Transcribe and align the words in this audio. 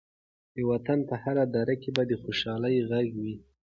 د 0.55 0.57
وطن 0.69 0.99
په 1.09 1.15
هره 1.23 1.43
دره 1.55 1.75
کې 1.81 1.89
به 1.95 2.03
د 2.09 2.13
خوشحالۍ 2.23 2.75
غږ 2.89 3.07
وي. 3.21 3.35